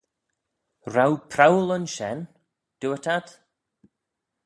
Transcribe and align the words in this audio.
R'ou 0.93 1.13
prowal 1.31 1.73
ayns 1.75 1.93
shen? 1.95 2.19
dooyrt 2.79 3.05
ad. 3.15 3.27